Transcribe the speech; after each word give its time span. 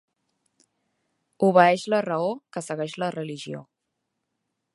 Obeeix 1.49 1.85
la 1.95 2.01
raó 2.07 2.33
que 2.57 2.65
segueix 2.69 2.97
la 3.05 3.15
religió. 3.21 3.63